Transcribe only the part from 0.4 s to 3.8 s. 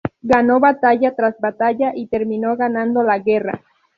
batalla tras batalla y terminó ganando la guerra.